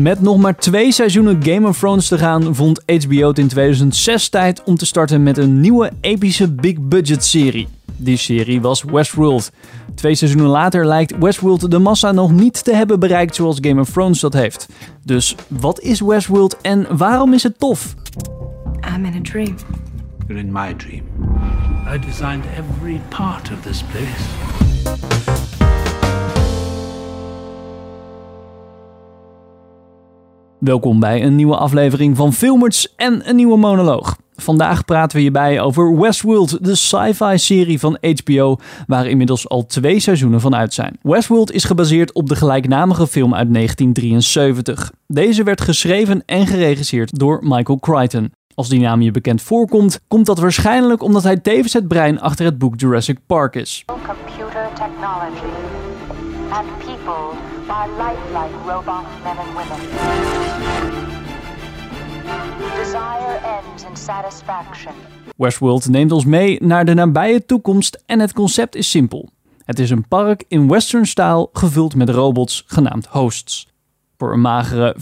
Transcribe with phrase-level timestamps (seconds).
[0.00, 4.28] Met nog maar twee seizoenen Game of Thrones te gaan, vond HBO het in 2006
[4.28, 7.68] tijd om te starten met een nieuwe epische big budget serie.
[7.96, 9.50] Die serie was Westworld.
[9.94, 13.90] Twee seizoenen later lijkt Westworld de massa nog niet te hebben bereikt zoals Game of
[13.90, 14.68] Thrones dat heeft.
[15.04, 17.94] Dus wat is Westworld en waarom is het tof?
[18.94, 19.54] I'm in a dream.
[20.26, 21.02] You're in my dream.
[21.94, 24.59] I designed every part of this place.
[30.60, 34.16] Welkom bij een nieuwe aflevering van Filmers en een nieuwe monoloog.
[34.34, 40.00] Vandaag praten we hierbij over Westworld, de sci-fi serie van HBO, waar inmiddels al twee
[40.00, 40.98] seizoenen van uit zijn.
[41.02, 44.92] Westworld is gebaseerd op de gelijknamige film uit 1973.
[45.06, 48.32] Deze werd geschreven en geregisseerd door Michael Crichton.
[48.54, 52.44] Als die naam je bekend voorkomt, komt dat waarschijnlijk omdat hij tevens het brein achter
[52.44, 53.84] het boek Jurassic Park is.
[53.86, 55.50] computer technology
[56.50, 59.80] and people lifelike robot men women.
[62.76, 64.92] Desire ends in satisfaction.
[65.36, 69.28] Westworld neemt ons mee naar de nabije toekomst en het concept is simpel.
[69.64, 73.68] Het is een park in western-stijl gevuld met robots genaamd hosts.
[74.16, 74.96] Voor een magere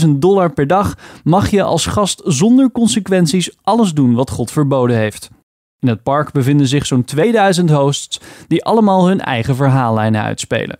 [0.00, 4.96] 40.000 dollar per dag mag je als gast zonder consequenties alles doen wat God verboden
[4.96, 5.30] heeft.
[5.78, 10.78] In het park bevinden zich zo'n 2000 hosts die allemaal hun eigen verhaallijnen uitspelen.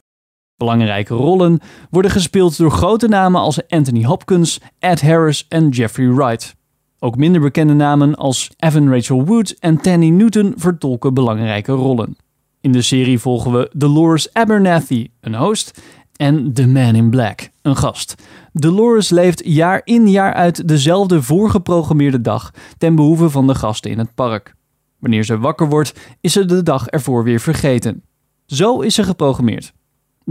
[0.61, 1.59] Belangrijke rollen
[1.91, 6.57] worden gespeeld door grote namen als Anthony Hopkins, Ed Harris en Jeffrey Wright.
[6.99, 12.17] Ook minder bekende namen als Evan Rachel Wood en Tanny Newton vertolken belangrijke rollen.
[12.61, 15.81] In de serie volgen we Dolores Abernathy, een host,
[16.17, 18.15] en The Man in Black, een gast.
[18.53, 23.99] Dolores leeft jaar in jaar uit dezelfde voorgeprogrammeerde dag ten behoeve van de gasten in
[23.99, 24.55] het park.
[24.99, 28.03] Wanneer ze wakker wordt, is ze de dag ervoor weer vergeten.
[28.47, 29.73] Zo is ze geprogrammeerd.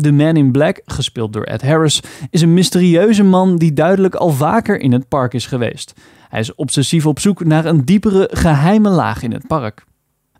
[0.01, 4.29] De Man in Black, gespeeld door Ed Harris, is een mysterieuze man die duidelijk al
[4.29, 5.93] vaker in het park is geweest.
[6.29, 9.83] Hij is obsessief op zoek naar een diepere, geheime laag in het park.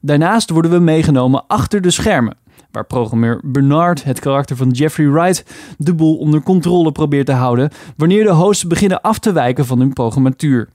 [0.02, 2.38] Daarnaast worden we meegenomen achter de schermen,
[2.72, 5.44] waar programmeur Bernard, het karakter van Jeffrey Wright,
[5.78, 9.80] de boel onder controle probeert te houden wanneer de hosts beginnen af te wijken van
[9.80, 10.70] hun programmatuur.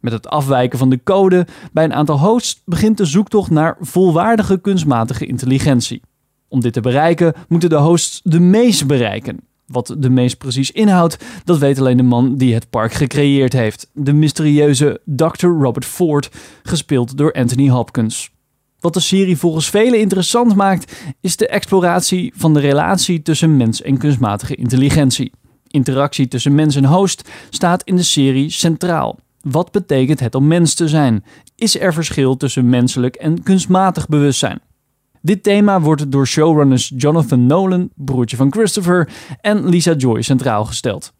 [0.00, 4.60] Met het afwijken van de code bij een aantal hosts begint de zoektocht naar volwaardige
[4.60, 6.02] kunstmatige intelligentie.
[6.52, 9.40] Om dit te bereiken moeten de hosts de mees bereiken.
[9.66, 13.90] Wat de mees precies inhoudt, dat weet alleen de man die het park gecreëerd heeft.
[13.94, 15.46] De mysterieuze Dr.
[15.46, 16.30] Robert Ford,
[16.62, 18.30] gespeeld door Anthony Hopkins.
[18.80, 23.82] Wat de serie volgens velen interessant maakt, is de exploratie van de relatie tussen mens
[23.82, 25.32] en kunstmatige intelligentie.
[25.66, 29.18] Interactie tussen mens en host staat in de serie centraal.
[29.40, 31.24] Wat betekent het om mens te zijn?
[31.56, 34.60] Is er verschil tussen menselijk en kunstmatig bewustzijn?
[35.24, 39.08] Dit thema wordt door showrunners Jonathan Nolan, broertje van Christopher,
[39.40, 41.12] en Lisa Joy centraal gesteld.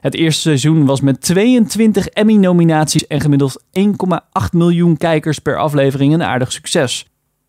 [0.00, 3.84] Het eerste seizoen was met 22 Emmy-nominaties en gemiddeld 1,8
[4.52, 7.06] miljoen kijkers per aflevering een aardig succes.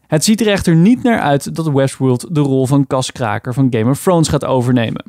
[0.07, 3.89] Het ziet er echter niet naar uit dat Westworld de rol van kaskraker van Game
[3.89, 5.03] of Thrones gaat overnemen.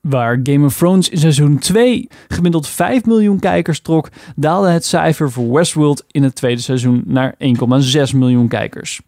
[0.00, 5.30] Waar Game of Thrones in seizoen 2 gemiddeld 5 miljoen kijkers trok, daalde het cijfer
[5.30, 9.00] voor Westworld in het tweede seizoen naar 1,6 miljoen kijkers.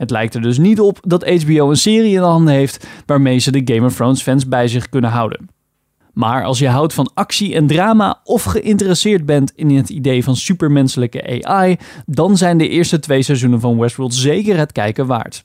[0.00, 3.38] Het lijkt er dus niet op dat HBO een serie in de handen heeft waarmee
[3.38, 5.48] ze de Game of Thrones fans bij zich kunnen houden.
[6.12, 10.36] Maar als je houdt van actie en drama of geïnteresseerd bent in het idee van
[10.36, 15.44] supermenselijke AI, dan zijn de eerste twee seizoenen van Westworld zeker het kijken waard.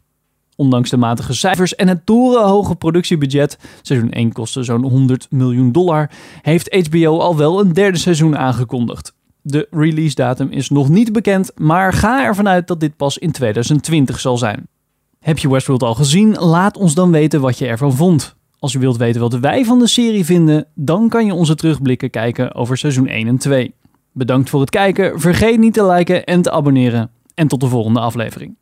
[0.56, 6.12] Ondanks de matige cijfers en het torenhoge productiebudget, seizoen 1 kostte zo'n 100 miljoen dollar,
[6.42, 9.15] heeft HBO al wel een derde seizoen aangekondigd.
[9.48, 13.32] De release datum is nog niet bekend, maar ga ervan uit dat dit pas in
[13.32, 14.68] 2020 zal zijn.
[15.20, 16.34] Heb je Westworld al gezien?
[16.34, 18.36] Laat ons dan weten wat je ervan vond.
[18.60, 22.10] Als je wilt weten wat wij van de serie vinden, dan kan je onze terugblikken
[22.10, 23.74] kijken over seizoen 1 en 2.
[24.12, 27.12] Bedankt voor het kijken, vergeet niet te liken en te abonneren.
[27.34, 28.56] En tot de volgende aflevering.